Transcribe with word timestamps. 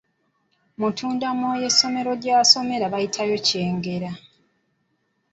Mutundamwoyo 0.79 1.65
essomero 1.71 2.11
gy’asomera 2.21 2.85
bayitayo 2.93 3.35
Kingere. 3.47 4.09